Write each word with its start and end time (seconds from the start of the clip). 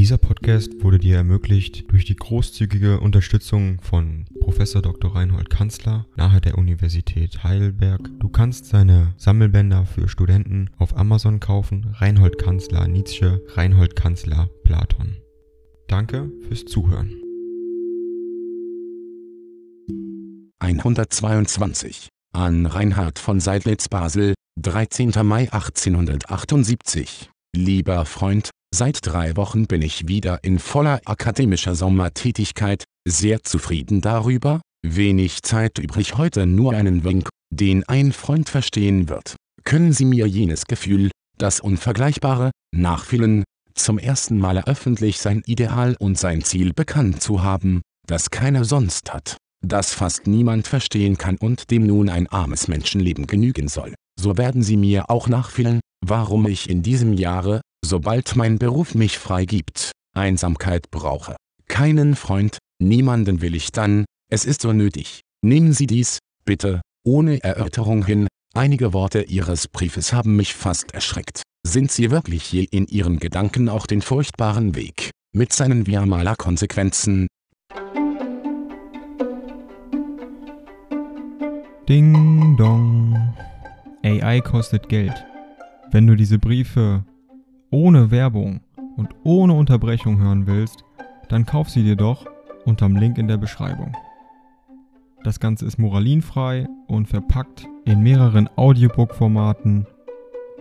Dieser 0.00 0.16
Podcast 0.16 0.82
wurde 0.82 0.98
dir 0.98 1.16
ermöglicht 1.16 1.92
durch 1.92 2.06
die 2.06 2.16
großzügige 2.16 3.00
Unterstützung 3.00 3.82
von 3.82 4.24
Professor 4.40 4.80
Dr. 4.80 5.14
Reinhold 5.14 5.50
Kanzler 5.50 6.06
nahe 6.16 6.40
der 6.40 6.56
Universität 6.56 7.44
Heidelberg. 7.44 8.08
Du 8.18 8.30
kannst 8.30 8.64
seine 8.64 9.12
Sammelbänder 9.18 9.84
für 9.84 10.08
Studenten 10.08 10.70
auf 10.78 10.96
Amazon 10.96 11.38
kaufen. 11.38 11.94
Reinhold 11.98 12.38
Kanzler 12.38 12.88
Nietzsche, 12.88 13.42
Reinhold 13.48 13.94
Kanzler 13.94 14.48
Platon. 14.64 15.18
Danke 15.86 16.32
fürs 16.48 16.64
Zuhören. 16.64 17.12
122 20.60 22.08
an 22.32 22.64
Reinhard 22.64 23.18
von 23.18 23.38
Seidlitz 23.38 23.90
Basel, 23.90 24.32
13. 24.62 25.12
Mai 25.24 25.52
1878. 25.52 27.28
Lieber 27.54 28.06
Freund, 28.06 28.48
Seit 28.72 29.04
drei 29.04 29.36
Wochen 29.36 29.66
bin 29.66 29.82
ich 29.82 30.06
wieder 30.06 30.44
in 30.44 30.60
voller 30.60 31.00
akademischer 31.04 31.74
Sommertätigkeit, 31.74 32.84
sehr 33.06 33.42
zufrieden 33.42 34.00
darüber, 34.00 34.60
wenig 34.86 35.42
Zeit 35.42 35.78
übrig 35.78 36.16
heute 36.16 36.46
nur 36.46 36.72
einen 36.72 37.02
Wink, 37.02 37.28
den 37.52 37.82
ein 37.88 38.12
Freund 38.12 38.48
verstehen 38.48 39.08
wird. 39.08 39.34
Können 39.64 39.92
Sie 39.92 40.04
mir 40.04 40.26
jenes 40.26 40.66
Gefühl, 40.66 41.10
das 41.36 41.58
unvergleichbare, 41.58 42.52
nachfühlen, 42.72 43.42
zum 43.74 43.98
ersten 43.98 44.38
Mal 44.38 44.62
öffentlich 44.64 45.18
sein 45.18 45.42
Ideal 45.46 45.96
und 45.98 46.16
sein 46.16 46.42
Ziel 46.42 46.72
bekannt 46.72 47.22
zu 47.22 47.42
haben, 47.42 47.82
das 48.06 48.30
keiner 48.30 48.64
sonst 48.64 49.12
hat, 49.12 49.36
das 49.66 49.92
fast 49.92 50.28
niemand 50.28 50.68
verstehen 50.68 51.18
kann 51.18 51.36
und 51.38 51.70
dem 51.70 51.86
nun 51.86 52.08
ein 52.08 52.28
armes 52.28 52.68
Menschenleben 52.68 53.26
genügen 53.26 53.68
soll, 53.68 53.94
so 54.18 54.38
werden 54.38 54.62
Sie 54.62 54.76
mir 54.76 55.10
auch 55.10 55.28
nachfühlen, 55.28 55.80
warum 56.06 56.46
ich 56.46 56.70
in 56.70 56.82
diesem 56.82 57.14
Jahre, 57.14 57.60
sobald 57.84 58.36
mein 58.36 58.58
Beruf 58.58 58.94
mich 58.94 59.18
freigibt, 59.18 59.92
Einsamkeit 60.14 60.90
brauche. 60.90 61.36
Keinen 61.68 62.16
Freund, 62.16 62.58
niemanden 62.80 63.40
will 63.40 63.54
ich 63.54 63.72
dann, 63.72 64.04
es 64.30 64.44
ist 64.44 64.62
so 64.62 64.72
nötig. 64.72 65.20
Nehmen 65.42 65.72
Sie 65.72 65.86
dies, 65.86 66.18
bitte, 66.44 66.80
ohne 67.04 67.42
Erörterung 67.42 68.04
hin, 68.04 68.28
einige 68.54 68.92
Worte 68.92 69.22
Ihres 69.22 69.68
Briefes 69.68 70.12
haben 70.12 70.36
mich 70.36 70.54
fast 70.54 70.92
erschreckt. 70.94 71.42
Sind 71.66 71.90
Sie 71.90 72.10
wirklich 72.10 72.52
je 72.52 72.64
in 72.64 72.86
Ihren 72.86 73.18
Gedanken 73.18 73.68
auch 73.68 73.86
den 73.86 74.02
furchtbaren 74.02 74.74
Weg, 74.74 75.10
mit 75.32 75.52
seinen 75.52 75.86
Viamala 75.86 76.34
Konsequenzen? 76.34 77.26
Ding 81.88 82.56
dong. 82.56 83.34
AI 84.04 84.40
kostet 84.40 84.88
Geld. 84.88 85.14
Wenn 85.90 86.06
du 86.06 86.14
diese 86.14 86.38
Briefe 86.38 87.04
ohne 87.70 88.10
Werbung 88.10 88.60
und 88.96 89.08
ohne 89.24 89.54
Unterbrechung 89.54 90.18
hören 90.18 90.46
willst, 90.46 90.84
dann 91.28 91.46
kauf 91.46 91.70
sie 91.70 91.82
dir 91.82 91.96
doch 91.96 92.26
unterm 92.64 92.96
Link 92.96 93.18
in 93.18 93.28
der 93.28 93.36
Beschreibung. 93.36 93.96
Das 95.22 95.38
Ganze 95.38 95.66
ist 95.66 95.78
moralinfrei 95.78 96.66
und 96.86 97.06
verpackt 97.06 97.68
in 97.84 98.02
mehreren 98.02 98.48
Audiobook-Formaten 98.56 99.86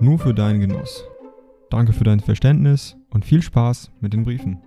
nur 0.00 0.18
für 0.18 0.34
deinen 0.34 0.60
Genuss. 0.60 1.04
Danke 1.70 1.92
für 1.92 2.04
dein 2.04 2.20
Verständnis 2.20 2.96
und 3.10 3.24
viel 3.24 3.42
Spaß 3.42 3.90
mit 4.00 4.12
den 4.12 4.24
Briefen. 4.24 4.60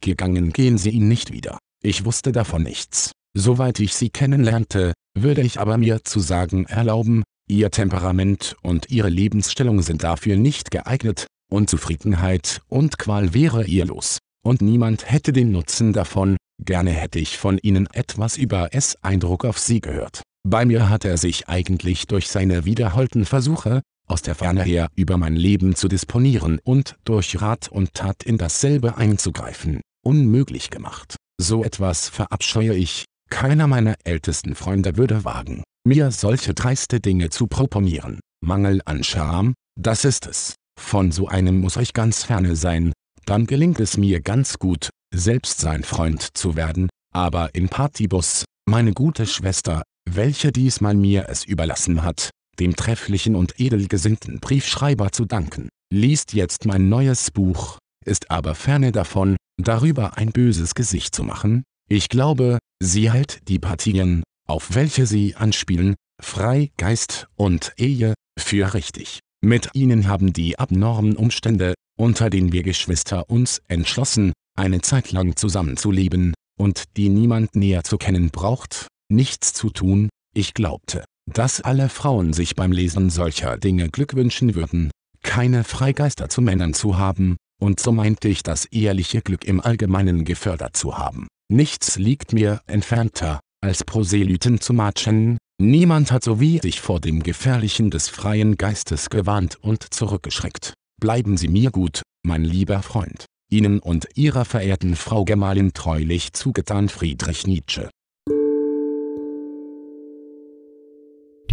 Gegangen 0.00 0.50
gehen 0.50 0.76
sie 0.76 0.90
ihn 0.90 1.08
nicht 1.08 1.32
wieder. 1.32 1.58
Ich 1.82 2.04
wusste 2.04 2.32
davon 2.32 2.62
nichts. 2.62 3.12
Soweit 3.34 3.80
ich 3.80 3.94
sie 3.94 4.10
kennenlernte, 4.10 4.92
würde 5.16 5.40
ich 5.40 5.58
aber 5.58 5.78
mir 5.78 6.04
zu 6.04 6.20
sagen 6.20 6.66
erlauben, 6.66 7.24
Ihr 7.46 7.70
Temperament 7.70 8.56
und 8.62 8.90
Ihre 8.90 9.10
Lebensstellung 9.10 9.82
sind 9.82 10.02
dafür 10.02 10.36
nicht 10.36 10.70
geeignet, 10.70 11.26
Unzufriedenheit 11.50 12.62
und 12.68 12.98
Qual 12.98 13.34
wäre 13.34 13.66
ihr 13.66 13.84
los. 13.84 14.18
Und 14.42 14.62
niemand 14.62 15.10
hätte 15.10 15.32
den 15.32 15.52
Nutzen 15.52 15.92
davon, 15.92 16.38
gerne 16.64 16.90
hätte 16.90 17.18
ich 17.18 17.36
von 17.36 17.58
Ihnen 17.58 17.86
etwas 17.92 18.38
über 18.38 18.70
es 18.72 18.96
Eindruck 19.02 19.44
auf 19.44 19.58
Sie 19.58 19.82
gehört. 19.82 20.22
Bei 20.48 20.64
mir 20.64 20.88
hat 20.88 21.04
er 21.04 21.18
sich 21.18 21.48
eigentlich 21.48 22.06
durch 22.06 22.28
seine 22.28 22.64
wiederholten 22.64 23.26
Versuche, 23.26 23.82
aus 24.06 24.22
der 24.22 24.34
Ferne 24.34 24.62
her 24.62 24.88
über 24.94 25.18
mein 25.18 25.36
Leben 25.36 25.74
zu 25.74 25.88
disponieren 25.88 26.60
und 26.64 26.96
durch 27.04 27.42
Rat 27.42 27.68
und 27.68 27.92
Tat 27.92 28.22
in 28.22 28.38
dasselbe 28.38 28.96
einzugreifen, 28.96 29.82
unmöglich 30.02 30.70
gemacht. 30.70 31.16
So 31.38 31.62
etwas 31.62 32.08
verabscheue 32.08 32.74
ich, 32.74 33.04
keiner 33.30 33.66
meiner 33.66 33.96
ältesten 34.04 34.54
Freunde 34.54 34.96
würde 34.96 35.24
wagen 35.24 35.62
mir 35.84 36.10
solche 36.10 36.54
dreiste 36.54 37.00
Dinge 37.00 37.30
zu 37.30 37.46
proponieren. 37.46 38.20
Mangel 38.44 38.80
an 38.84 39.04
Charme, 39.04 39.54
das 39.78 40.04
ist 40.04 40.26
es. 40.26 40.54
Von 40.80 41.12
so 41.12 41.28
einem 41.28 41.60
muss 41.60 41.76
ich 41.76 41.92
ganz 41.92 42.24
ferne 42.24 42.56
sein, 42.56 42.92
dann 43.26 43.46
gelingt 43.46 43.80
es 43.80 43.96
mir 43.96 44.20
ganz 44.20 44.58
gut, 44.58 44.90
selbst 45.14 45.60
sein 45.60 45.84
Freund 45.84 46.36
zu 46.36 46.56
werden, 46.56 46.88
aber 47.12 47.54
in 47.54 47.68
Partibus, 47.68 48.44
meine 48.68 48.92
gute 48.92 49.26
Schwester, 49.26 49.82
welche 50.10 50.52
diesmal 50.52 50.94
mir 50.94 51.28
es 51.28 51.44
überlassen 51.44 52.02
hat, 52.02 52.30
dem 52.58 52.76
trefflichen 52.76 53.36
und 53.36 53.60
edelgesinnten 53.60 54.40
Briefschreiber 54.40 55.12
zu 55.12 55.24
danken, 55.24 55.68
liest 55.92 56.32
jetzt 56.32 56.66
mein 56.66 56.88
neues 56.88 57.30
Buch, 57.30 57.78
ist 58.04 58.30
aber 58.30 58.54
ferne 58.54 58.92
davon, 58.92 59.36
darüber 59.62 60.16
ein 60.16 60.32
böses 60.32 60.74
Gesicht 60.74 61.14
zu 61.14 61.22
machen. 61.24 61.62
Ich 61.88 62.08
glaube, 62.08 62.58
sie 62.82 63.10
hält 63.12 63.48
die 63.48 63.58
Partien, 63.58 64.22
auf 64.46 64.74
welche 64.74 65.06
sie 65.06 65.34
anspielen, 65.36 65.94
Freigeist 66.22 67.28
und 67.36 67.72
Ehe, 67.76 68.14
für 68.38 68.74
richtig. 68.74 69.20
Mit 69.44 69.70
ihnen 69.74 70.08
haben 70.08 70.32
die 70.32 70.58
abnormen 70.58 71.16
Umstände, 71.16 71.74
unter 71.98 72.30
denen 72.30 72.52
wir 72.52 72.62
Geschwister 72.62 73.28
uns 73.28 73.62
entschlossen, 73.68 74.32
eine 74.56 74.80
Zeit 74.80 75.12
lang 75.12 75.36
zusammenzuleben, 75.36 76.34
und 76.58 76.96
die 76.96 77.08
niemand 77.08 77.56
näher 77.56 77.84
zu 77.84 77.98
kennen 77.98 78.30
braucht, 78.30 78.86
nichts 79.10 79.52
zu 79.52 79.70
tun, 79.70 80.08
ich 80.34 80.54
glaubte, 80.54 81.04
dass 81.30 81.60
alle 81.60 81.88
Frauen 81.88 82.32
sich 82.32 82.54
beim 82.54 82.72
Lesen 82.72 83.10
solcher 83.10 83.58
Dinge 83.58 83.90
Glück 83.90 84.14
wünschen 84.14 84.54
würden, 84.54 84.90
keine 85.22 85.64
Freigeister 85.64 86.28
zu 86.28 86.42
Männern 86.42 86.74
zu 86.74 86.96
haben, 86.98 87.36
und 87.60 87.80
so 87.80 87.92
meinte 87.92 88.28
ich 88.28 88.42
das 88.42 88.66
ehrliche 88.66 89.22
Glück 89.22 89.44
im 89.44 89.60
Allgemeinen 89.60 90.24
gefördert 90.24 90.76
zu 90.76 90.98
haben. 90.98 91.28
Nichts 91.50 91.98
liegt 91.98 92.32
mir 92.32 92.60
entfernter, 92.66 93.40
als 93.64 93.82
Proselyten 93.82 94.60
zu 94.60 94.74
matschen, 94.74 95.38
niemand 95.58 96.12
hat 96.12 96.22
so 96.22 96.38
wie 96.38 96.60
ich 96.62 96.82
vor 96.82 97.00
dem 97.00 97.22
Gefährlichen 97.22 97.90
des 97.90 98.10
freien 98.10 98.58
Geistes 98.58 99.08
gewarnt 99.08 99.56
und 99.62 99.92
zurückgeschreckt. 99.92 100.74
Bleiben 101.00 101.38
Sie 101.38 101.48
mir 101.48 101.70
gut, 101.70 102.02
mein 102.26 102.44
lieber 102.44 102.82
Freund. 102.82 103.24
Ihnen 103.50 103.78
und 103.78 104.06
Ihrer 104.16 104.44
verehrten 104.44 104.96
Frau 104.96 105.24
Gemahlin 105.24 105.72
treulich 105.72 106.34
zugetan 106.34 106.90
Friedrich 106.90 107.46
Nietzsche. 107.46 107.88